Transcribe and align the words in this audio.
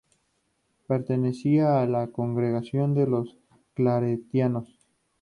Pertenecía 0.87 1.79
a 1.79 1.85
la 1.85 2.07
congregación 2.07 2.95
de 2.95 3.05
los 3.05 3.37
claretianos. 3.75 4.79